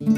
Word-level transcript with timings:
مش 0.00 0.08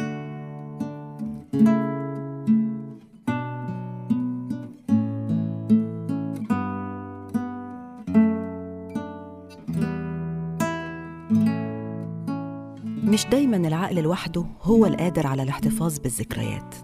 دايما 13.27 13.57
العقل 13.57 14.03
لوحده 14.03 14.47
هو 14.63 14.87
القادر 14.87 15.27
على 15.27 15.43
الاحتفاظ 15.43 15.99
بالذكريات. 15.99 16.75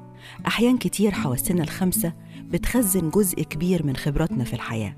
أحيان 0.47 0.79
كتير 0.79 1.11
حواسنا 1.11 1.63
الخمسة 1.63 2.13
بتخزن 2.41 3.11
جزء 3.11 3.43
كبير 3.43 3.87
من 3.87 3.97
خبراتنا 3.97 4.45
في 4.45 4.53
الحياة. 4.53 4.97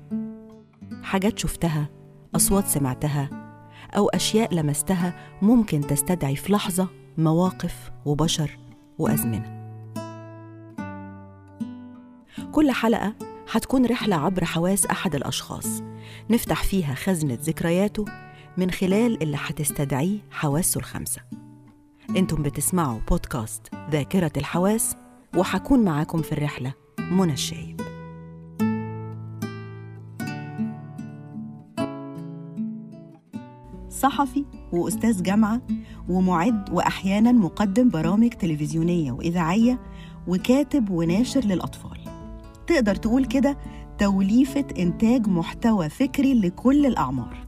حاجات 1.03 1.39
شفتها 1.39 1.89
أصوات 2.35 2.67
سمعتها 2.67 3.46
أو 3.93 4.09
أشياء 4.09 4.53
لمستها 4.53 5.13
ممكن 5.41 5.81
تستدعي 5.81 6.35
في 6.35 6.53
لحظة 6.53 6.87
مواقف 7.17 7.91
وبشر 8.05 8.57
وأزمنة. 8.97 9.57
كل 12.51 12.71
حلقة 12.71 13.13
هتكون 13.51 13.85
رحلة 13.85 14.15
عبر 14.15 14.45
حواس 14.45 14.85
أحد 14.85 15.15
الأشخاص. 15.15 15.81
نفتح 16.29 16.63
فيها 16.63 16.93
خزنة 16.93 17.37
ذكرياته 17.41 18.05
من 18.57 18.71
خلال 18.71 19.23
اللي 19.23 19.37
هتستدعيه 19.39 20.17
حواسه 20.31 20.77
الخمسة 20.77 21.21
أنتم 22.09 22.43
بتسمعوا 22.43 22.99
بودكاست 23.09 23.61
ذاكرة 23.91 24.31
الحواس 24.37 24.95
وحكون 25.37 25.85
معاكم 25.85 26.21
في 26.21 26.31
الرحلة 26.31 26.73
منى 26.99 27.33
الشايب. 27.33 27.76
صحفي 33.89 34.45
وأستاذ 34.71 35.23
جامعة 35.23 35.61
ومعد 36.09 36.69
وأحيانا 36.69 37.31
مقدم 37.31 37.89
برامج 37.89 38.29
تلفزيونية 38.29 39.11
وإذاعية 39.11 39.79
وكاتب 40.27 40.89
وناشر 40.89 41.41
للأطفال. 41.45 41.97
تقدر 42.67 42.95
تقول 42.95 43.25
كده 43.25 43.57
توليفة 43.97 44.65
إنتاج 44.79 45.27
محتوى 45.27 45.89
فكري 45.89 46.33
لكل 46.33 46.85
الأعمار. 46.85 47.47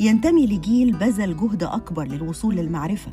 ينتمي 0.00 0.46
لجيل 0.46 0.92
بذل 0.92 1.36
جهد 1.36 1.62
أكبر 1.62 2.04
للوصول 2.04 2.54
للمعرفة 2.54 3.12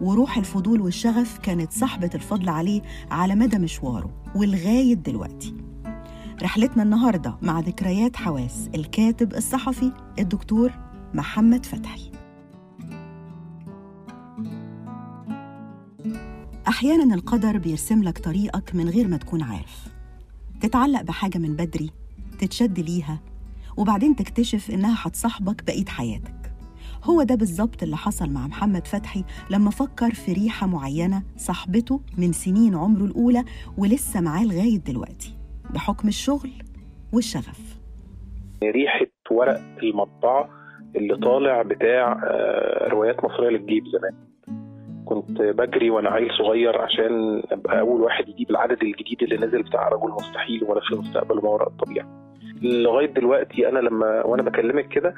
وروح 0.00 0.38
الفضول 0.38 0.80
والشغف 0.80 1.38
كانت 1.38 1.72
صاحبة 1.72 2.10
الفضل 2.14 2.48
عليه 2.48 2.82
على 3.10 3.34
مدى 3.34 3.58
مشواره 3.58 4.10
ولغاية 4.34 4.94
دلوقتي. 4.94 5.54
رحلتنا 6.42 6.82
النهاردة 6.82 7.36
مع 7.42 7.60
ذكريات 7.60 8.16
حواس 8.16 8.68
الكاتب 8.74 9.34
الصحفي 9.34 9.92
الدكتور 10.18 10.72
محمد 11.16 11.66
فتحي. 11.66 12.10
أحيانا 16.68 17.14
القدر 17.14 17.58
بيرسم 17.58 18.02
لك 18.02 18.18
طريقك 18.18 18.74
من 18.74 18.88
غير 18.88 19.08
ما 19.08 19.16
تكون 19.16 19.42
عارف. 19.42 19.88
تتعلق 20.60 21.02
بحاجة 21.02 21.38
من 21.38 21.56
بدري 21.56 21.90
تتشد 22.38 22.80
ليها 22.80 23.20
وبعدين 23.76 24.16
تكتشف 24.16 24.70
إنها 24.70 24.96
هتصاحبك 25.02 25.64
بقية 25.64 25.84
حياتك. 25.84 26.52
هو 27.04 27.22
ده 27.22 27.34
بالظبط 27.34 27.82
اللي 27.82 27.96
حصل 27.96 28.30
مع 28.30 28.46
محمد 28.46 28.86
فتحي 28.86 29.24
لما 29.50 29.70
فكر 29.70 30.14
في 30.14 30.32
ريحة 30.32 30.66
معينة 30.66 31.22
صاحبته 31.36 32.00
من 32.18 32.32
سنين 32.32 32.74
عمره 32.74 33.04
الأولى 33.04 33.44
ولسه 33.78 34.20
معاه 34.20 34.44
لغاية 34.44 34.78
دلوقتي 34.78 35.36
بحكم 35.70 36.08
الشغل 36.08 36.50
والشغف. 37.12 37.78
ريحة 38.62 39.06
ورق 39.30 39.60
المطبعة 39.82 40.65
اللي 40.96 41.16
طالع 41.16 41.62
بتاع 41.62 42.20
آه، 42.24 42.88
روايات 42.88 43.24
مصرية 43.24 43.48
للجيب 43.48 43.84
زمان. 43.86 44.12
كنت 45.04 45.42
بجري 45.42 45.90
وأنا 45.90 46.10
عيل 46.10 46.30
صغير 46.38 46.82
عشان 46.82 47.42
ابقى 47.52 47.80
أول 47.80 48.00
واحد 48.00 48.28
يجيب 48.28 48.50
العدد 48.50 48.82
الجديد 48.82 49.22
اللي 49.22 49.46
نزل 49.46 49.62
بتاع 49.62 49.88
رجل 49.88 50.10
مستحيل 50.10 50.64
ولا 50.64 50.80
في 50.80 50.94
المستقبل 50.94 51.38
وما 51.38 51.48
وراء 51.48 51.68
الطبيعة. 51.68 52.06
لغاية 52.62 53.06
دلوقتي 53.06 53.68
أنا 53.68 53.78
لما 53.78 54.24
وأنا 54.24 54.42
بكلمك 54.42 54.88
كده 54.88 55.14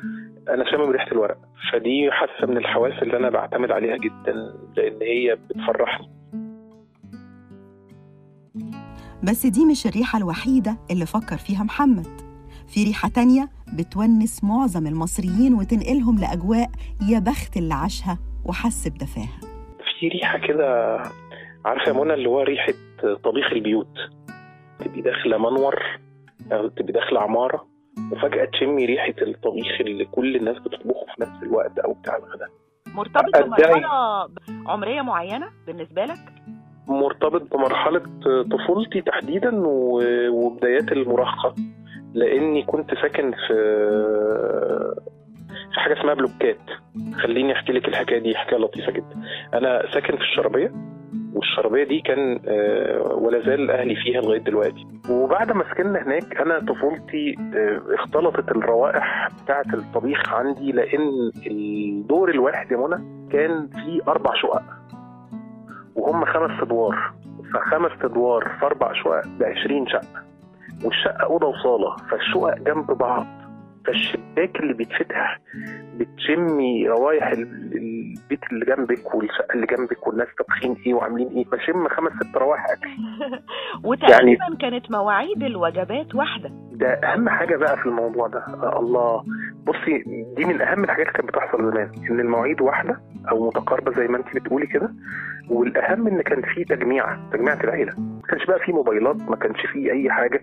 أنا 0.49 0.71
شامم 0.71 0.91
ريحة 0.91 1.13
الورق. 1.13 1.37
فدي 1.73 2.11
حاسه 2.11 2.47
من 2.47 2.57
الحواس 2.57 3.03
اللي 3.03 3.17
أنا 3.17 3.31
بعتمد 3.31 3.71
عليها 3.71 3.97
جدا 3.97 4.33
لأن 4.77 4.99
هي 5.03 5.37
بتفرحني. 5.51 6.09
بس 9.23 9.47
دي 9.47 9.65
مش 9.67 9.87
الريحة 9.87 10.19
الوحيدة 10.19 10.77
اللي 10.91 11.07
فكر 11.07 11.37
فيها 11.37 11.65
محمد. 11.65 12.28
في 12.69 12.85
ريحة 12.85 13.09
تانية 13.09 13.49
بتونس 13.79 14.45
معظم 14.45 14.87
المصريين 14.87 15.55
وتنقلهم 15.55 16.19
لأجواء 16.19 16.71
يا 17.11 17.19
بخت 17.19 17.57
اللي 17.57 17.75
عاشها 17.75 18.19
وحس 18.45 18.89
بدفاها 18.89 19.41
في 20.01 20.09
ريحة 20.09 20.39
كده 20.39 20.97
عارفة 21.65 21.89
يا 21.89 21.93
منى 22.05 22.15
اللي 22.15 22.29
هو 22.29 22.41
ريحة 22.43 22.73
طبيخ 23.25 23.53
البيوت 23.53 23.95
تبقي 24.79 25.01
داخلة 25.01 25.39
منور 25.39 25.83
أو 26.53 26.69
تبقي 26.69 26.93
داخلة 26.93 27.21
عمارة 27.21 27.67
وفجأة 28.13 28.45
تشمي 28.45 28.85
ريحة 28.87 29.15
الطبيخ 29.23 29.81
اللي 29.81 30.05
كل 30.05 30.37
الناس 30.37 30.57
بتطبخه 30.59 31.07
في 31.17 31.23
نفس 31.23 31.43
الوقت 31.43 31.79
أو 31.79 31.93
بتاع 31.93 32.17
الغداء 32.17 32.49
مرتبط. 32.95 33.37
بمرحلة 33.45 33.89
عمرية 34.67 35.03
معينة 35.03 35.47
بالنسبة 35.67 36.05
لك؟ 36.05 36.19
مرتبط 36.89 37.55
بمرحلة 37.57 38.03
طفولتي 38.51 39.01
تحديدا 39.03 39.51
وبدايات 40.31 40.93
المراهقة 40.93 41.55
لاني 42.15 42.63
كنت 42.63 42.95
ساكن 42.95 43.33
في 43.33 43.55
في 45.75 45.81
حاجة 45.81 46.01
اسمها 46.01 46.15
بلوكات. 46.15 46.59
خليني 47.23 47.53
احكي 47.53 47.73
لك 47.73 47.89
الحكاية 47.89 48.19
دي 48.19 48.35
حكايه 48.37 48.59
لطيفه 48.59 48.93
جدا. 48.93 49.23
أنا 49.55 49.83
ساكن 49.95 50.17
في 50.17 50.23
الشربيه 50.23 50.73
والشربيه 51.35 51.85
دي 51.85 52.01
كان 52.01 52.41
آه، 52.49 53.03
ولا 53.15 53.41
زال 53.41 53.71
أهلي 53.71 53.97
فيها 53.97 54.21
لغايه 54.21 54.39
دلوقتي. 54.41 54.87
وبعد 55.11 55.53
ما 55.53 55.65
سكننا 55.71 56.03
هناك 56.03 56.37
أنا 56.41 56.59
طفولتي 56.61 57.35
آه، 57.57 57.95
اختلطت 57.95 58.51
الروائح 58.51 59.29
بتاعه 59.45 59.65
الطبيخ 59.75 60.33
عندي 60.35 60.73
لأن 60.73 61.31
الدور 61.47 62.31
الواحد 62.31 62.73
يا 62.73 62.77
منى 62.77 63.29
كان 63.33 63.69
فيه 63.69 64.01
أربع 64.09 64.35
شقق. 64.35 64.63
وهم 65.97 66.25
خمس 66.25 66.63
ادوار. 66.63 67.13
فخمس 67.55 68.05
ادوار 68.05 68.49
في 68.61 68.67
أربع 68.67 68.93
شقق 68.93 69.27
ب 69.41 69.43
20 69.43 69.87
شقة. 69.89 70.29
والشقه 70.85 71.25
اوضه 71.25 71.47
وصالة 71.47 71.97
فالشقق 71.97 72.59
جنب 72.59 72.87
بعض. 72.87 73.27
فالشباك 73.87 74.61
اللي 74.61 74.75
بيتفتح 74.75 75.41
بتشمي 75.97 76.89
روايح 76.89 77.27
ال- 77.29 77.73
البيت 77.77 78.41
اللي 78.53 78.65
جنبك 78.67 79.15
والشقة 79.15 79.55
اللي 79.55 79.67
جنبك 79.67 80.07
والناس 80.07 80.29
طابخين 80.39 80.77
إيه 80.87 80.95
وعاملين 80.95 81.29
إيه 81.29 81.45
بشم 81.45 81.89
خمس 81.89 82.13
ست 82.13 82.37
روايح 82.37 82.65
أكل. 82.71 82.89
وتقريبا 83.89 84.55
كانت 84.61 84.91
مواعيد 84.91 85.43
الوجبات 85.43 86.15
واحدة. 86.15 86.51
ده 86.73 86.89
أهم 86.89 87.29
حاجة 87.29 87.57
بقى 87.57 87.77
في 87.77 87.87
الموضوع 87.87 88.27
ده. 88.29 88.39
آه 88.39 88.79
الله. 88.81 89.25
بصي 89.69 89.99
دي 90.37 90.45
من 90.45 90.61
أهم 90.61 90.85
الحاجات 90.85 91.07
اللي 91.07 91.19
كانت 91.19 91.29
بتحصل 91.29 91.71
زمان 91.73 91.91
إن 92.11 92.21
المواعيد 92.21 92.61
واحدة 92.61 93.01
أو 93.31 93.47
متقاربة 93.47 93.93
زي 93.93 94.09
ما 94.09 94.17
انت 94.17 94.35
بتقولي 94.35 94.67
كده 94.67 94.93
والأهم 95.51 96.07
إن 96.07 96.21
كان 96.23 96.43
في 96.43 96.65
تجميعه 96.65 97.31
تجميعه 97.33 97.59
العيلة. 97.65 97.93
ما 97.99 98.23
كانش 98.29 98.47
بقى 98.47 98.59
في 98.59 98.73
موبايلات 98.73 99.17
ما 99.31 99.37
كانش 99.37 99.67
في 99.67 99.93
أي 99.93 100.11
حاجة. 100.11 100.43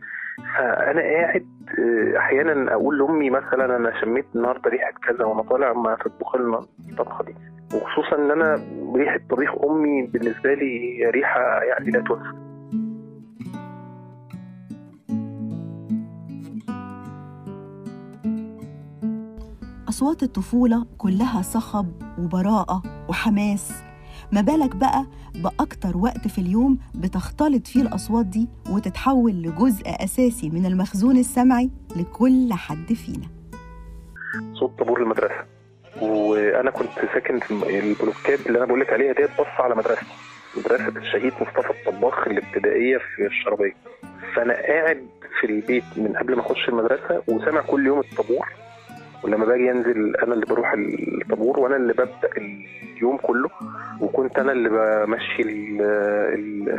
فأنا 0.57 1.01
قاعد 1.01 1.45
آه، 1.79 2.17
أحيانا 2.17 2.73
أقول 2.73 2.97
لأمي 2.99 3.29
مثلا 3.29 3.75
أنا 3.77 4.01
شميت 4.01 4.25
النهارده 4.35 4.69
ريحة 4.69 4.91
كذا 5.07 5.25
وأنا 5.25 5.41
طالع 5.41 5.73
ما 5.73 5.95
تطبخ 6.05 6.35
لنا 6.35 6.59
الطبخة 6.89 7.23
دي. 7.23 7.35
وخصوصا 7.75 8.15
إن 8.15 8.31
أنا 8.31 8.59
ريحة 8.95 9.19
طبيخ 9.29 9.51
أمي 9.65 10.01
بالنسبة 10.13 10.53
لي 10.53 11.01
ريحة 11.09 11.63
يعني 11.63 11.91
لا 11.91 11.99
تنسى 11.99 12.44
أصوات 19.95 20.23
الطفولة 20.23 20.85
كلها 20.97 21.41
صخب 21.41 21.87
وبراءة 22.19 22.81
وحماس. 23.09 23.71
ما 24.31 24.41
بالك 24.41 24.75
بقى 24.75 25.05
بأكتر 25.35 25.97
وقت 25.97 26.27
في 26.27 26.37
اليوم 26.41 26.77
بتختلط 26.95 27.67
فيه 27.67 27.81
الأصوات 27.81 28.25
دي 28.25 28.47
وتتحول 28.69 29.31
لجزء 29.31 29.83
أساسي 29.87 30.49
من 30.49 30.65
المخزون 30.65 31.17
السمعي 31.17 31.69
لكل 31.95 32.53
حد 32.53 32.93
فينا. 32.93 33.27
صوت 34.59 34.79
طابور 34.79 35.01
المدرسة. 35.01 35.45
وأنا 36.01 36.71
كنت 36.71 36.89
ساكن 37.13 37.39
في 37.39 37.79
البلوكات 37.79 38.47
اللي 38.47 38.57
أنا 38.57 38.65
بقول 38.65 38.79
لك 38.79 38.89
عليها 38.93 39.13
ديت 39.13 39.29
بص 39.39 39.59
على 39.59 39.75
مدرستي. 39.75 40.05
مدرسة 40.57 40.87
الشهيد 40.87 41.33
مصطفى 41.33 41.69
الطباخ 41.69 42.27
الابتدائية 42.27 42.97
في 42.97 43.25
الشربيه 43.25 43.73
فأنا 44.35 44.53
قاعد 44.53 45.07
في 45.39 45.47
البيت 45.47 45.83
من 45.97 46.13
قبل 46.17 46.35
ما 46.35 46.41
أخش 46.41 46.69
المدرسة 46.69 47.23
وسامع 47.27 47.61
كل 47.61 47.85
يوم 47.87 47.99
الطابور. 47.99 48.64
ولما 49.25 49.45
باجي 49.45 49.71
انزل 49.71 50.15
أنا 50.15 50.33
اللي 50.33 50.45
بروح 50.45 50.73
الطابور 50.73 51.59
وأنا 51.59 51.75
اللي 51.75 51.93
ببدأ 51.93 52.29
اليوم 52.97 53.17
كله 53.17 53.49
وكنت 54.01 54.39
أنا 54.39 54.51
اللي 54.51 54.69
بمشي 54.69 55.41
ال- 55.41 55.81
ال- 56.33 56.69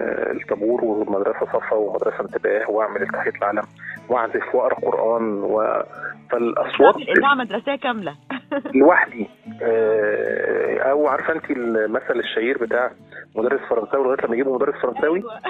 الطابور 0.41 0.85
والمدرسة 0.85 1.47
صفا 1.47 1.75
ومدرسة 1.75 2.21
انتباه 2.21 2.71
وأعمل 2.71 3.03
التحيه 3.03 3.33
العلم 3.43 3.63
وأعزف 4.09 4.55
وأقرأ 4.55 4.75
قرآن 4.75 5.23
و... 5.43 5.83
فالأصوات 6.31 6.95
اذاعه 6.97 7.35
مدرسيه 7.35 7.77
كاملة. 7.77 8.17
لوحدي. 8.81 9.27
آه، 9.63 10.79
أو 10.79 11.09
عارفة 11.09 11.33
انت 11.33 11.51
المثل 11.51 12.19
الشهير 12.19 12.59
بتاع 12.59 12.91
مدرس 13.37 13.61
فرنساوي 13.61 14.05
لغاية 14.05 14.27
لما 14.27 14.35
يجيبوا 14.35 14.55
مدرس 14.55 14.75
فرنساوي؟ 14.75 15.19
أيوة،. 15.19 15.41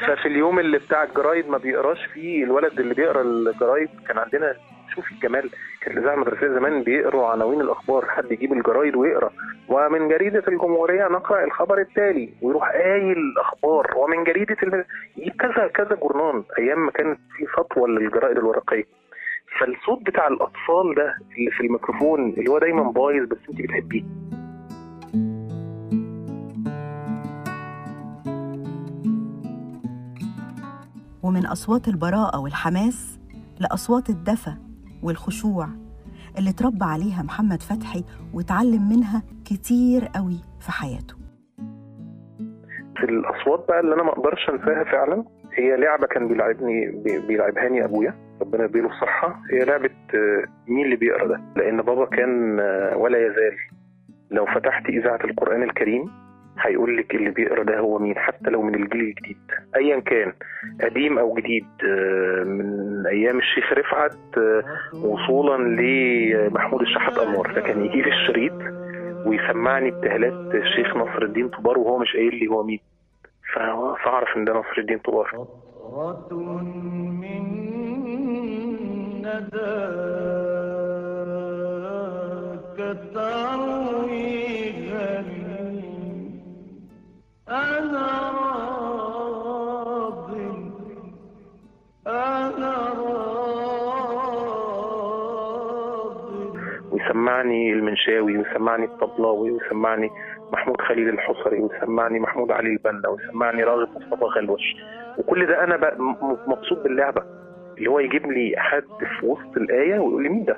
ففي 0.06 0.28
اليوم 0.28 0.58
اللي 0.58 0.78
بتاع 0.78 1.02
الجرايد 1.02 1.48
ما 1.48 1.58
بيقراش 1.58 2.06
فيه 2.14 2.44
الولد 2.44 2.80
اللي 2.80 2.94
بيقرأ 2.94 3.22
الجرايد 3.22 3.88
كان 4.08 4.18
عندنا 4.18 4.54
شوفي 4.94 5.12
الجمال. 5.14 5.50
كانت 5.80 5.96
الاذاعه 5.96 6.14
المدرسيه 6.14 6.48
زمان 6.48 6.82
بيقروا 6.82 7.26
عناوين 7.26 7.60
الأخبار. 7.60 8.06
حد 8.08 8.32
يجيب 8.32 8.52
الجرايد 8.52 8.96
ويقرأ. 8.96 9.30
ومن 9.68 10.08
جريدة 10.08 10.42
الجمهورية 10.48 11.08
نقرأ 11.08 11.44
الخبر 11.44 11.78
التالي 11.80 12.32
ويروح 12.42 12.68
قايل 12.70 13.18
الأخبار. 13.18 13.94
ومن 13.96 14.24
جريدة. 14.24 14.56
يجيب 15.16 15.32
كذا 15.32 15.66
كذا 15.66 15.94
جورنان. 15.94 16.42
أيام 16.58 16.84
ما 16.84 16.90
كانت 16.90 17.18
في 17.36 17.46
سطوة 17.56 17.88
للجرائد 17.88 18.38
الورقية. 18.38 18.84
فالصوت 19.60 20.02
بتاع 20.02 20.28
الأطفال 20.28 20.94
ده 20.96 21.14
اللي 21.38 21.50
في 21.50 21.60
الميكروفون 21.60 22.28
اللي 22.30 22.50
هو 22.50 22.58
دايما 22.58 22.82
بايظ 22.90 23.28
بس 23.28 23.38
أنت 23.50 23.60
بتحبيه. 23.62 24.02
ومن 31.22 31.46
أصوات 31.46 31.88
البراءة 31.88 32.40
والحماس 32.40 33.18
لأصوات 33.60 34.10
الدفى 34.10 34.52
والخشوع 35.02 35.68
اللي 36.38 36.50
اتربى 36.50 36.84
عليها 36.84 37.22
محمد 37.22 37.62
فتحي 37.62 38.04
واتعلم 38.34 38.88
منها 38.88 39.22
كتير 39.44 40.04
قوي 40.16 40.36
في 40.60 40.72
حياته. 40.72 41.14
في 42.96 43.04
الأصوات 43.04 43.64
بقى 43.68 43.80
اللي 43.80 43.94
أنا 43.94 44.02
ما 44.02 44.10
أقدرش 44.12 44.50
أنساها 44.50 44.84
فعلا 44.84 45.24
هي 45.54 45.76
لعبة 45.76 46.06
كان 46.06 46.28
بيلعبني 46.28 46.86
بي- 46.86 47.26
بيلعبهاني 47.26 47.84
أبويا 47.84 48.14
ربنا 48.40 48.64
يديله 48.64 48.86
الصحة. 48.88 49.40
هي 49.52 49.64
لعبة 49.64 49.90
آه، 50.14 50.44
مين 50.68 50.84
اللي 50.84 50.96
بيقرأ 50.96 51.26
ده؟ 51.28 51.40
لأن 51.56 51.82
بابا 51.82 52.04
كان 52.06 52.60
آه، 52.60 52.96
ولا 52.96 53.18
يزال 53.18 53.56
لو 54.30 54.46
فتحت 54.46 54.86
إذاعة 54.86 55.18
القرآن 55.24 55.62
الكريم 55.62 56.04
هيقول 56.60 56.96
لك 56.96 57.14
اللي 57.14 57.30
بيقرا 57.30 57.62
ده 57.62 57.78
هو 57.78 57.98
مين 57.98 58.18
حتى 58.18 58.50
لو 58.50 58.62
من 58.62 58.74
الجيل 58.74 59.00
الجديد. 59.00 59.38
ايا 59.76 60.00
كان 60.00 60.32
قديم 60.82 61.18
أو 61.18 61.34
جديد 61.34 61.66
آه، 61.84 62.44
من 62.44 63.06
أيام 63.06 63.38
الشيخ 63.38 63.72
رفعت 63.72 64.16
آه، 64.38 64.62
وصولا 64.96 65.62
لمحمود 65.80 66.80
الشحات 66.80 67.18
أنور. 67.18 67.52
ده 67.52 67.60
كان 67.60 67.84
يجيب 67.84 68.06
الشريط 68.06 68.52
ويسمعني 69.26 69.88
ابتهالات 69.88 70.54
الشيخ 70.54 70.96
نصر 70.96 71.22
الدين 71.22 71.48
طبار 71.48 71.78
وهو 71.78 71.98
مش 71.98 72.12
قايل 72.16 72.34
لي 72.34 72.46
هو 72.46 72.62
مين. 72.62 72.80
فأعرف 74.04 74.36
إن 74.36 74.44
ده 74.44 74.52
نصر 74.52 74.78
الدين 74.78 74.98
طبار. 74.98 75.46
من 77.20 77.42
نداك 81.62 82.96
تروي 83.14 83.81
ويسمعني 97.16 97.72
المنشاوي 97.72 98.38
ويسمعني 98.38 98.84
الطبلاوي 98.84 99.50
ويسمعني 99.50 100.10
محمود 100.52 100.80
خليل 100.80 101.08
الحصري 101.08 101.60
ويسمعني 101.60 102.20
محمود 102.20 102.50
علي 102.52 102.68
البنا 102.70 103.08
ويسمعني 103.08 103.64
راغب 103.64 103.88
مصطفى 103.96 104.24
غلوش 104.24 104.62
وكل 105.18 105.46
ده 105.46 105.64
أنا 105.64 105.76
بقى 105.76 105.96
مبسوط 106.46 106.82
باللعبة. 106.82 107.22
اللي 107.78 107.90
هو 107.90 107.98
يجيب 107.98 108.26
لي 108.32 108.54
حد 108.56 108.82
في 109.20 109.26
وسط 109.26 109.56
الآية 109.56 109.98
ويقول 109.98 110.22
لي 110.22 110.28
مين 110.28 110.44
ده؟ 110.44 110.56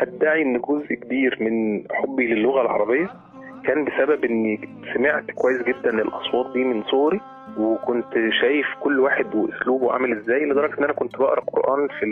أدعي 0.00 0.42
إن 0.42 0.60
جزء 0.60 0.94
كبير 0.94 1.36
من 1.40 1.84
حبي 1.92 2.34
للغة 2.34 2.62
العربية 2.62 3.08
كان 3.64 3.84
بسبب 3.84 4.24
إني 4.24 4.68
سمعت 4.94 5.30
كويس 5.30 5.62
جدا 5.62 5.90
الأصوات 5.90 6.52
دي 6.52 6.64
من 6.64 6.82
صغري 6.82 7.20
وكنت 7.58 8.14
شايف 8.40 8.66
كل 8.80 9.00
واحد 9.00 9.34
وأسلوبه 9.34 9.92
عامل 9.92 10.12
إزاي 10.12 10.44
لدرجة 10.44 10.78
إن 10.78 10.84
أنا 10.84 10.92
كنت 10.92 11.16
بقرأ 11.18 11.40
قرآن 11.40 11.88
في 11.88 12.02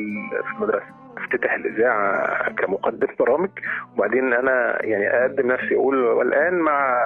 المدرسة. 0.56 1.01
افتتح 1.24 1.52
الإذاعة 1.54 2.52
كمقدم 2.52 3.06
برامج. 3.20 3.50
وبعدين 3.96 4.32
أنا 4.32 4.84
يعني 4.84 5.08
أقدم 5.08 5.52
نفسي 5.52 5.76
أقول 5.76 5.96
والآن 6.04 6.54
مع 6.54 6.98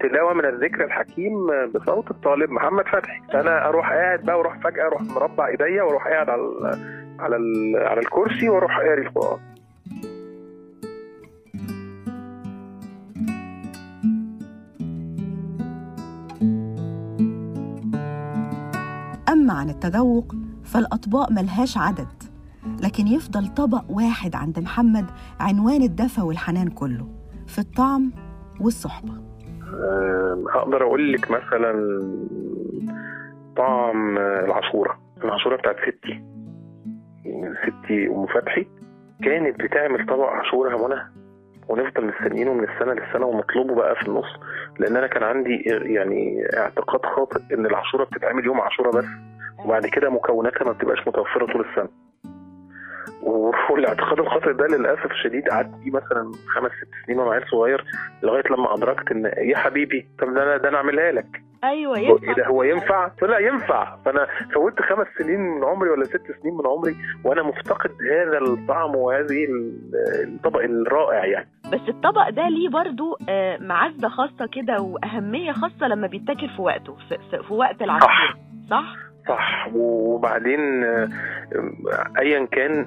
تلاوة 0.00 0.34
من 0.34 0.44
الذكر 0.44 0.84
الحكيم 0.84 1.34
بصوت 1.74 2.10
الطالب 2.10 2.50
محمد 2.50 2.84
فتحي. 2.88 3.20
أنا 3.34 3.68
أروح 3.68 3.92
قاعد 3.92 4.20
بقى 4.22 4.38
وأروح 4.38 4.58
فجأة 4.58 4.86
أروح 4.86 5.02
مربع 5.02 5.46
إيديا 5.46 5.82
وأروح 5.82 6.08
قاعد 6.08 6.30
على 6.30 6.42
على 7.20 7.36
على 7.76 8.00
الكرسي 8.00 8.48
وأروح 8.48 8.78
قاري 8.78 9.02
القرآن. 9.02 9.38
أما 19.28 19.52
عن 19.54 19.68
التذوق 19.70 20.34
فالأطباق 20.64 21.32
ملهاش 21.32 21.78
عدد. 21.78 22.23
لكن 22.94 23.06
يفضل 23.06 23.54
طبق 23.54 23.84
واحد 23.90 24.34
عند 24.34 24.58
محمد 24.58 25.04
عنوان 25.40 25.82
الدفى 25.82 26.20
والحنان 26.20 26.68
كله 26.70 27.08
في 27.46 27.58
الطعم 27.58 28.12
والصحبة. 28.60 29.12
أه، 29.74 30.44
هقدر 30.54 30.82
أقول 30.82 31.12
لك 31.12 31.30
مثلا 31.30 31.72
طعم 33.56 34.18
العاشوره 34.18 34.98
العاشوره 35.24 35.56
بتاعت 35.56 35.76
ستي. 35.76 36.24
ستي 37.62 38.06
أم 38.08 38.26
فتحي 38.26 38.66
كانت 39.24 39.60
بتعمل 39.60 40.06
طبق 40.06 40.26
عاشوره 40.28 40.70
يا 40.70 40.88
منى 40.88 41.00
ونفضل 41.68 42.06
مستنيينه 42.06 42.52
من 42.54 42.64
السنة 42.64 42.92
للسنة 42.92 43.26
ونطلبه 43.26 43.74
بقى 43.74 43.94
في 43.96 44.08
النص 44.08 44.36
لأن 44.78 44.96
أنا 44.96 45.06
كان 45.06 45.22
عندي 45.22 45.54
يعني 45.66 46.42
اعتقاد 46.56 47.00
خاطئ 47.16 47.54
إن 47.54 47.66
العاشوره 47.66 48.04
بتتعمل 48.04 48.44
يوم 48.44 48.60
عاشوره 48.60 48.90
بس 48.90 49.06
وبعد 49.64 49.86
كده 49.86 50.10
مكوناتها 50.10 50.64
ما 50.64 50.72
بتبقاش 50.72 51.08
متوفرة 51.08 51.46
طول 51.52 51.66
السنة. 51.70 52.03
والاعتقاد 53.24 54.18
الخاطئ 54.20 54.52
ده 54.52 54.66
للأسف 54.66 55.10
الشديد 55.10 55.48
قعدت 55.48 55.74
فيه 55.84 55.90
مثلا 55.90 56.32
خمس 56.54 56.70
ست 56.70 56.88
سنين 57.06 57.18
وأنا 57.18 57.30
عيل 57.32 57.42
صغير 57.50 57.84
لغاية 58.22 58.42
لما 58.50 58.74
أدركت 58.74 59.10
إن 59.12 59.24
يا 59.38 59.56
حبيبي 59.56 60.06
طب 60.18 60.34
ده 60.34 60.42
أنا 60.42 60.56
ده 60.56 60.68
أنا 60.68 60.76
اعملها 60.76 61.12
لك. 61.12 61.42
أيوه 61.64 61.98
ينفع. 61.98 62.28
إيه 62.28 62.34
ده؟ 62.34 62.46
هو 62.46 62.62
ينفع؟ 62.62 63.10
لا 63.22 63.38
ينفع. 63.38 63.96
فأنا 64.04 64.26
فوتت 64.54 64.80
خمس 64.82 65.06
سنين 65.18 65.40
من 65.40 65.64
عمري 65.64 65.90
ولا 65.90 66.04
ست 66.04 66.22
سنين 66.42 66.54
من 66.54 66.66
عمري 66.66 66.96
وأنا 67.24 67.42
مفتقد 67.42 67.90
هذا 68.12 68.38
الطعم 68.38 68.96
وهذه 68.96 69.44
ال- 69.44 69.80
الطبق 70.24 70.60
الرائع 70.60 71.24
يعني. 71.24 71.48
بس 71.72 71.80
الطبق 71.88 72.28
ده 72.30 72.48
ليه 72.48 72.68
برضو 72.68 73.16
آه، 73.28 73.56
معزة 73.58 74.08
خاصة 74.08 74.46
كده 74.52 74.76
وأهمية 74.82 75.52
خاصة 75.52 75.86
لما 75.88 76.06
بيتاكل 76.06 76.48
في 76.48 76.62
وقته 76.62 76.96
في, 77.08 77.18
في, 77.30 77.42
في 77.42 77.54
وقت 77.54 77.82
العصير 77.82 78.08
صح؟ 78.70 78.94
صح. 79.28 79.68
وبعدين 79.74 80.84
آه، 80.84 81.08
ايا 82.18 82.44
كان 82.44 82.86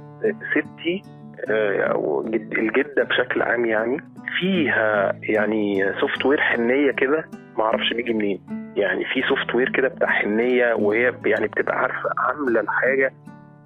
ستي 0.51 1.01
آه، 1.49 1.83
أو 1.83 2.23
جد- 2.29 2.57
الجدة 2.57 3.03
بشكل 3.03 3.41
عام 3.41 3.65
يعني 3.65 3.97
فيها 4.39 5.13
يعني 5.23 5.93
software 5.99 6.41
حنية 6.41 6.91
كده 6.91 7.25
ما 7.57 7.63
أعرفش 7.63 7.93
بيجي 7.93 8.13
منين. 8.13 8.41
يعني 8.75 9.05
في 9.05 9.21
software 9.29 9.69
كده 9.69 9.87
بتاع 9.87 10.07
حنية 10.09 10.73
وهي 10.73 11.13
يعني 11.25 11.47
بتبقى 11.47 11.77
عارفة 11.79 12.09
عاملة 12.17 12.59
الحاجة 12.61 13.13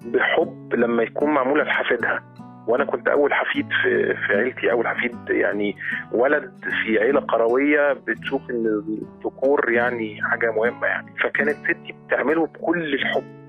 بحب 0.06 0.74
لما 0.74 1.02
يكون 1.02 1.30
معمولة 1.34 1.64
لحفيدها 1.64 2.20
وأنا 2.66 2.84
كنت 2.84 3.08
أول 3.08 3.34
حفيد 3.34 3.66
في 3.82 4.14
في 4.26 4.32
عيلتي 4.32 4.72
أول 4.72 4.86
حفيد 4.88 5.16
يعني 5.28 5.76
ولد 6.12 6.52
في 6.84 6.98
عيلة 6.98 7.20
قروية 7.20 7.92
بتشوف 7.92 8.50
إن 8.50 8.66
الذكور 8.66 9.70
يعني 9.72 10.22
حاجة 10.22 10.50
مهمة 10.52 10.86
يعني. 10.86 11.12
فكانت 11.20 11.56
ستي 11.56 11.94
بتعمله 12.06 12.46
بكل 12.46 12.94
الحب. 12.94 13.42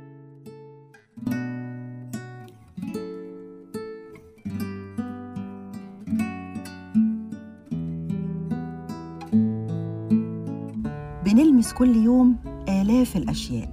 بنلمس 11.25 11.73
كل 11.73 11.95
يوم 11.95 12.35
آلاف 12.69 13.15
الأشياء 13.17 13.69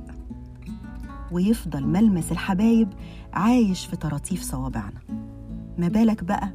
ويفضل 1.32 1.86
ملمس 1.86 2.32
الحبايب 2.32 2.88
عايش 3.34 3.86
في 3.86 3.96
طراطيف 3.96 4.40
صوابعنا. 4.42 5.29
ما 5.80 5.88
بالك 5.88 6.24
بقى 6.24 6.48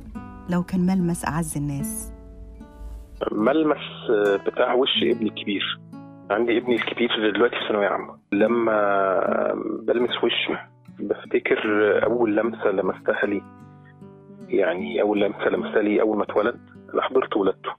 لو 0.49 0.63
كان 0.63 0.85
ملمس 0.85 1.25
أعز 1.25 1.57
الناس؟ 1.57 2.13
ملمس 3.31 4.11
بتاع 4.45 4.73
وش 4.73 5.03
ابني 5.03 5.29
الكبير. 5.29 5.79
عندي 6.31 6.57
ابني 6.57 6.75
الكبير 6.75 7.31
دلوقتي 7.31 7.55
في 7.55 7.67
ثانوية 7.67 7.87
عامة. 7.87 8.17
لما 8.31 9.53
بلمس 9.87 10.23
وشه 10.23 10.59
بفتكر 10.99 11.59
أول 12.05 12.35
لمسة 12.35 12.71
لمستها 12.71 13.25
لي 13.25 13.41
يعني 14.49 15.01
أول 15.01 15.21
لمسة 15.21 15.49
لمستها 15.49 15.81
لي 15.81 16.01
أول 16.01 16.17
ما 16.17 16.23
اتولد 16.23 16.59
أنا 16.93 17.01
حضرت 17.01 17.37
ولادته. 17.37 17.69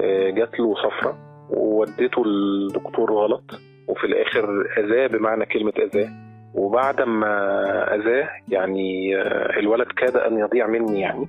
آه، 0.00 0.30
جات 0.30 0.60
له 0.60 0.74
صفرة 0.74 1.18
ووديته 1.50 2.22
الدكتور 2.26 3.12
غلط 3.12 3.60
وفي 3.88 4.04
الآخر 4.04 4.66
أذاه 4.78 5.06
بمعنى 5.06 5.46
كلمة 5.46 5.72
أذاه. 5.78 6.25
وبعد 6.56 7.02
ما 7.02 7.28
أذاه 7.94 8.28
يعني 8.48 9.16
آه، 9.16 9.58
الولد 9.58 9.86
كاد 9.86 10.16
أن 10.16 10.38
يضيع 10.38 10.66
مني 10.66 11.00
يعني 11.00 11.28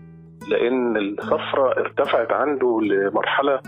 لأن 0.51 0.97
الصفرة 0.97 1.71
ارتفعت 1.79 2.31
عنده 2.31 2.79
لمرحلة 2.81 3.59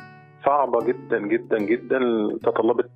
صعبة 0.46 0.80
جدا 0.86 1.20
جدا 1.20 1.58
جدا 1.58 2.00
تطلبت 2.44 2.90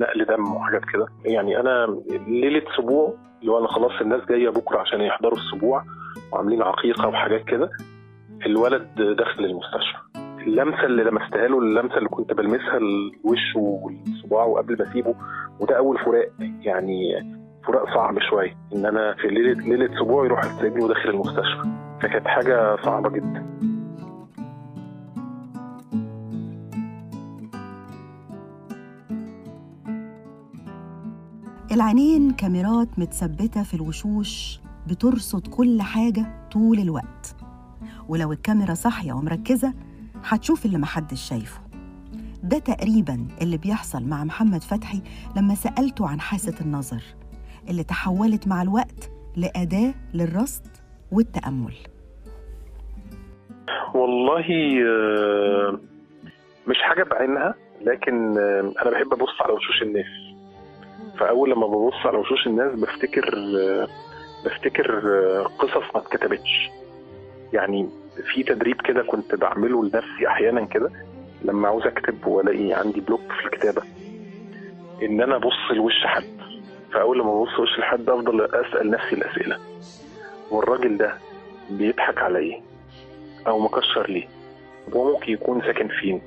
نقل 0.00 0.24
دم 0.24 0.54
وحاجات 0.54 0.82
كده. 0.92 1.06
يعني 1.24 1.60
أنا 1.60 2.00
ليلة 2.28 2.62
سبوع 2.76 3.14
اللي 3.40 3.52
هو 3.52 3.58
أنا 3.58 3.68
خلاص 3.68 3.92
الناس 4.00 4.20
جاية 4.28 4.48
بكرة 4.48 4.78
عشان 4.78 5.00
يحضروا 5.00 5.38
السبوع 5.38 5.84
وعاملين 6.32 6.62
عقيقة 6.62 7.08
وحاجات 7.08 7.44
كده 7.44 7.70
الولد 8.46 8.88
دخل 8.96 9.44
المستشفى. 9.44 9.98
اللمسة 10.46 10.84
اللي 10.84 11.04
لمستها 11.04 11.48
له 11.48 11.58
اللمسة 11.58 11.96
اللي 11.98 12.08
كنت 12.08 12.32
بلمسها 12.32 12.76
الوش 12.76 13.56
والصباع 13.56 14.44
وقبل 14.44 14.76
ما 14.78 14.90
أسيبه 14.90 15.14
وده 15.60 15.76
أول 15.78 15.98
فراق 15.98 16.28
يعني 16.62 17.14
فراق 17.66 17.94
صعب 17.94 18.18
شوية. 18.30 18.56
إن 18.76 18.86
أنا 18.86 19.14
في 19.14 19.28
ليلة 19.28 19.52
ليلة 19.76 19.98
سبوع 20.00 20.24
يروح 20.24 20.44
يسيبني 20.44 20.84
وداخل 20.84 21.08
المستشفى. 21.10 21.62
فكانت 22.02 22.26
حاجة 22.28 22.76
صعبة 22.84 23.10
جدا. 23.10 23.46
العينين 31.72 32.30
كاميرات 32.30 32.98
متثبتة 32.98 33.62
في 33.62 33.74
الوشوش 33.74 34.60
بترصد 34.86 35.46
كل 35.46 35.82
حاجة 35.82 36.48
طول 36.52 36.78
الوقت. 36.78 37.36
ولو 38.08 38.32
الكاميرا 38.32 38.74
صاحية 38.74 39.12
ومركزة 39.12 39.74
هتشوف 40.24 40.66
اللي 40.66 40.78
محدش 40.78 41.20
شايفه. 41.20 41.60
ده 42.42 42.58
تقريبا 42.58 43.26
اللي 43.42 43.56
بيحصل 43.56 44.04
مع 44.04 44.24
محمد 44.24 44.62
فتحي 44.62 45.02
لما 45.36 45.54
سألته 45.54 46.08
عن 46.08 46.20
حاسة 46.20 46.54
النظر. 46.60 47.02
اللي 47.68 47.84
تحولت 47.84 48.48
مع 48.48 48.62
الوقت 48.62 49.10
لأداة 49.36 49.94
للرصد 50.14 50.66
والتأمل. 51.12 51.74
والله 53.94 54.46
آه، 54.88 55.78
مش 56.66 56.76
حاجة 56.82 57.02
بعينها 57.02 57.54
لكن 57.82 58.38
آه، 58.38 58.72
أنا 58.82 58.90
بحب 58.90 59.12
أبص 59.12 59.40
على 59.40 59.52
وشوش 59.52 59.82
الناس. 59.82 60.06
فأول 61.18 61.50
لما 61.50 61.66
ببص 61.66 62.06
على 62.06 62.18
وشوش 62.18 62.46
الناس 62.46 62.72
بفتكر 62.74 63.34
آه، 63.36 63.88
بفتكر 64.44 65.00
قصص 65.58 65.94
ما 65.94 66.00
اتكتبتش. 66.00 66.70
يعني 67.52 67.88
في 68.34 68.42
تدريب 68.42 68.80
كده 68.80 69.02
كنت 69.02 69.34
بعمله 69.34 69.84
لنفسي 69.84 70.26
أحيانا 70.28 70.64
كده 70.64 70.90
لما 71.42 71.68
عاوز 71.68 71.86
أكتب 71.86 72.26
وألاقي 72.26 72.72
عندي 72.72 73.00
بلوك 73.00 73.20
في 73.40 73.46
الكتابة 73.46 73.82
إن 75.02 75.20
أنا 75.20 75.36
أبص 75.36 75.70
لوش 75.72 76.06
حد. 76.06 76.35
فأول 76.96 77.18
لما 77.18 77.34
ببص 77.40 77.58
لوش 77.58 77.78
الحد 77.78 78.10
أفضل 78.10 78.40
أسأل 78.44 78.90
نفسي 78.90 79.14
الأسئلة. 79.14 79.58
والراجل 80.50 80.96
ده 80.96 81.14
بيضحك 81.70 82.18
على 82.18 82.38
إيه؟ 82.38 82.60
أو 83.46 83.58
مكشر 83.58 84.10
ليه. 84.10 84.26
طب 84.86 84.94
هو 84.96 85.12
ممكن 85.12 85.32
يكون 85.32 85.60
ساكن 85.60 85.88
فين؟ 85.88 86.22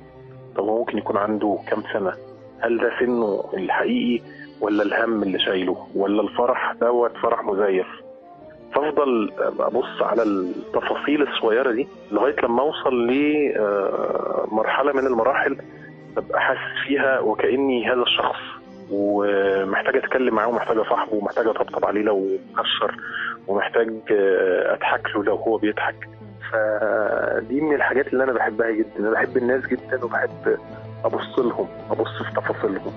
طب 0.56 0.64
هو 0.64 0.78
ممكن 0.78 0.98
يكون 0.98 1.16
عنده 1.16 1.58
كام 1.68 1.82
سنة؟ 1.92 2.12
هل 2.60 2.78
ده 2.78 2.90
سنه 3.00 3.44
الحقيقي 3.54 4.22
ولا 4.60 4.82
الهم 4.82 5.22
اللي 5.22 5.38
شايله 5.38 5.86
ولا 5.94 6.22
الفرح 6.22 6.72
دوت 6.80 7.16
فرح 7.22 7.44
مزيف؟ 7.44 7.86
فأفضل 8.74 9.32
أبص 9.60 10.02
على 10.02 10.22
التفاصيل 10.22 11.22
الصغيرة 11.22 11.70
دي 11.72 11.88
لغاية 12.12 12.36
لما 12.42 12.60
أوصل 12.62 13.06
لمرحله 13.06 14.92
من 14.92 15.06
المراحل 15.06 15.56
أبقى 16.16 16.40
حاسس 16.40 16.86
فيها 16.86 17.20
وكأني 17.20 17.86
هذا 17.92 18.02
الشخص. 18.02 18.59
ومحتاج 18.90 19.96
أتكلم 19.96 20.34
معاه 20.34 20.48
ومحتاج 20.48 20.78
أصاحبه 20.78 21.14
ومحتاج 21.14 21.46
أطبطب 21.46 21.84
عليه 21.84 22.02
لو 22.02 22.38
مكشر 22.52 22.96
ومحتاج 23.46 23.90
أضحك 24.66 25.06
له 25.16 25.24
لو 25.24 25.34
هو 25.36 25.56
بيضحك. 25.56 26.08
فدي 26.52 27.60
من 27.60 27.74
الحاجات 27.74 28.06
اللي 28.12 28.24
أنا 28.24 28.32
بحبها 28.32 28.70
جدا. 28.70 28.98
أنا 28.98 29.10
بحب 29.10 29.36
الناس 29.36 29.66
جدا 29.66 30.04
وبحب 30.04 30.58
أبص 31.04 31.38
لهم 31.38 31.68
أبص 31.90 32.22
في 32.22 32.32
تفاصيلهم. 32.40 32.92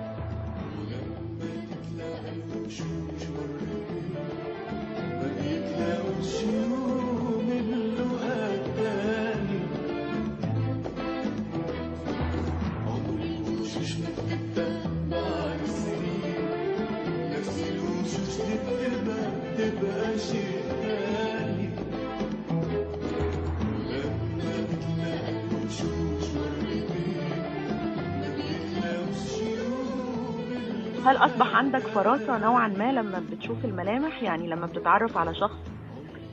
هل 31.05 31.17
أصبح 31.17 31.55
عندك 31.55 31.79
فراسة 31.81 32.37
نوعا 32.37 32.67
ما 32.67 32.91
لما 32.91 33.23
بتشوف 33.31 33.65
الملامح؟ 33.65 34.23
يعني 34.23 34.47
لما 34.47 34.65
بتتعرف 34.65 35.17
على 35.17 35.35
شخص 35.35 35.57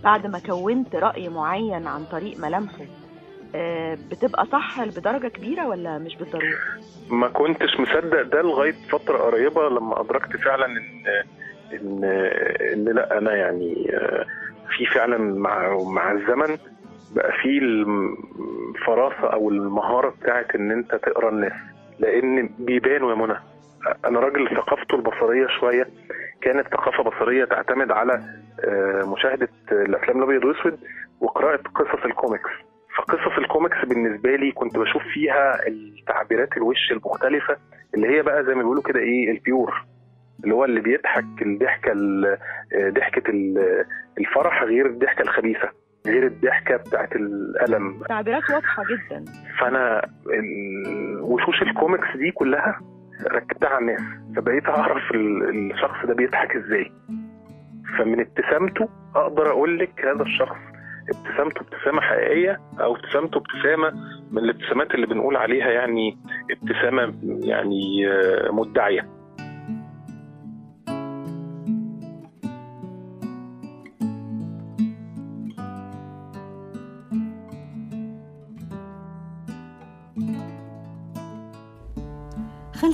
بعد 0.04 0.26
ما 0.26 0.38
كونت 0.38 0.94
رأي 0.96 1.28
معين 1.28 1.86
عن 1.86 2.04
طريق 2.04 2.38
ملامحه 2.38 2.84
آه، 3.54 3.98
بتبقى 4.10 4.46
صح 4.46 4.84
بدرجه 4.84 5.28
كبيرة 5.28 5.68
ولا 5.68 5.98
مش 5.98 6.16
بالضرورة؟ 6.16 6.58
ما 7.10 7.28
كنتش 7.28 7.80
مصدق 7.80 8.22
ده 8.22 8.42
لغاية 8.42 8.74
فترة 8.90 9.18
قريبة 9.18 9.68
لما 9.68 10.00
أدركت 10.00 10.36
فعلا 10.36 10.66
إن 10.66 11.04
إن 11.72 12.04
إن 12.72 12.84
لأ 12.84 13.18
أنا 13.18 13.34
يعني 13.34 13.90
آه، 13.94 14.24
في 14.76 14.86
فعلا 14.86 15.18
مع 15.18 15.82
مع 15.82 16.12
الزمن 16.12 16.58
بقى 17.14 17.32
في 17.42 17.58
الفراسه 17.58 19.32
أو 19.32 19.50
المهارة 19.50 20.14
بتاعت 20.22 20.54
إن 20.54 20.70
أنت 20.70 20.94
تقرأ 20.94 21.28
الناس 21.30 21.52
لأن 21.98 22.50
بيبانوا 22.58 23.10
يا 23.10 23.16
منى. 23.16 23.36
أنا 24.06 24.20
راجل 24.20 24.48
ثقافته 24.48 24.94
البصرية 24.96 25.46
شوية. 25.60 25.86
كانت 26.42 26.66
ثقافة 26.68 27.02
بصرية 27.02 27.44
تعتمد 27.44 27.90
على 27.92 28.20
آه، 28.64 29.12
مشاهدة 29.16 29.48
الأفلام 29.72 30.18
الأبيض 30.18 30.44
والأسود 30.44 30.78
وقراءة 31.20 31.56
قصص 31.74 32.04
الكوميكس. 32.04 32.50
فقصص 32.96 33.38
الكوميكس 33.38 33.76
بالنسبة 33.88 34.36
لي 34.36 34.52
كنت 34.52 34.78
بشوف 34.78 35.02
فيها 35.14 35.66
التعبيرات 35.66 36.56
الوش 36.56 36.90
المختلفة 36.92 37.56
اللي 37.94 38.08
هي 38.08 38.22
بقى 38.22 38.44
زي 38.44 38.54
ما 38.54 38.62
بيقولوا 38.62 38.82
كده 38.82 39.00
إيه 39.00 39.30
ال 39.30 39.39
pure. 39.39 39.84
اللي 40.44 40.54
هو 40.54 40.64
اللي 40.64 40.80
بيضحك 40.80 41.24
الضحكة 41.42 41.92
ال- 41.92 42.38
آه، 42.74 42.90
ضحكة 42.90 43.30
ال- 43.30 43.84
الفرح 44.18 44.62
غير 44.62 44.86
الضحكة 44.86 45.22
الخبيثة 45.22 45.68
غير 46.06 46.26
الضحكة 46.26 46.76
بتاعت 46.76 47.16
الألم. 47.16 48.02
تعبيرات 48.08 48.50
واضحة 48.50 48.82
جدا. 48.84 49.24
فأنا 49.60 50.02
وشوش 51.20 51.62
الكوميكس 51.62 52.16
دي 52.16 52.30
كلها 52.30 52.80
ركبتها 53.26 53.68
على 53.68 53.78
الناس 53.78 54.00
فبقيت 54.36 54.68
أعرف 54.68 55.10
ال- 55.14 55.70
الشخص 55.72 56.06
ده 56.06 56.14
بيضحك 56.14 56.56
إزاي. 56.56 56.92
فمن 57.98 58.20
ابتسامته 58.20 58.88
أقدر 59.16 59.50
أقول 59.50 59.78
لك 59.78 60.04
هذا 60.06 60.22
الشخص 60.22 60.56
ابتسامته 61.14 61.60
ابتسامة 61.60 62.00
حقيقية 62.00 62.60
أو 62.80 62.96
ابتسامته 62.96 63.38
ابتسامة 63.38 63.92
من 64.30 64.38
الابتسامات 64.38 64.94
اللي 64.94 65.06
بنقول 65.06 65.36
عليها 65.36 65.68
يعني 65.70 66.18
ابتسامة 66.50 67.14
يعني 67.44 68.08
آه، 68.08 68.50
مدعية. 68.52 69.08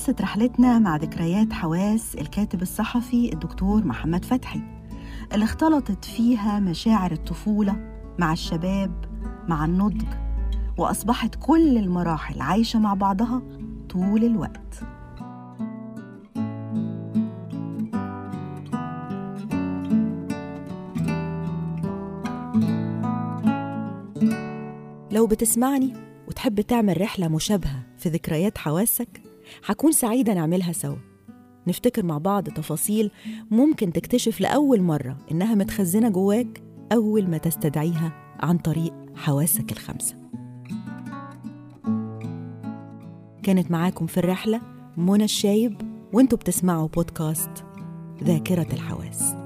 خلصت 0.07 0.21
رحلتنا 0.21 0.79
مع 0.79 0.97
ذكريات 0.97 1.53
حواس 1.53 2.15
الكاتب 2.15 2.63
الصحفي 2.63 3.33
الدكتور 3.33 3.85
محمد 3.85 4.25
فتحي 4.25 4.61
اللي 5.33 5.45
اختلطت 5.45 6.05
فيها 6.05 6.61
مشاعر 6.61 7.13
الطفولة 7.13 7.77
مع 8.19 8.33
الشباب 8.33 9.05
مع 9.49 9.65
النضج 9.65 10.07
وأصبحت 10.79 11.35
كل 11.35 11.79
المراحل 11.79 12.41
عايشة 12.41 12.79
مع 12.79 12.95
بعضها 12.95 13.43
طول 13.91 14.25
الوقت. 14.25 14.83
لو 25.11 25.27
بتسمعني 25.27 25.95
وتحب 26.29 26.61
تعمل 26.61 27.01
رحلة 27.01 27.29
مشابهة 27.29 27.83
في 27.99 28.09
ذكريات 28.09 28.59
حواسك 28.59 29.26
هكون 29.65 29.93
سعيدة 29.93 30.35
نعملها 30.35 30.73
سوا. 30.73 30.97
نفتكر 31.67 32.05
مع 32.05 32.19
بعض 32.19 32.49
تفاصيل 32.49 33.11
ممكن 33.51 33.93
تكتشف 33.93 34.41
لأول 34.41 34.83
مرة 34.83 35.19
إنها 35.31 35.55
متخزنة 35.55 36.09
جواك 36.09 36.63
أول 36.93 37.31
ما 37.31 37.39
تستدعيها 37.39 38.37
عن 38.41 38.59
طريق 38.59 38.95
حواسك 39.15 39.73
الخمسة. 39.73 40.17
كانت 43.43 43.71
معاكم 43.71 44.07
في 44.07 44.17
الرحلة 44.19 44.61
منى 44.97 45.25
الشايب 45.25 45.81
وانتوا 46.13 46.39
بتسمعوا 46.39 46.89
بودكاست 46.89 47.65
ذاكرة 48.23 48.73
الحواس. 48.73 49.46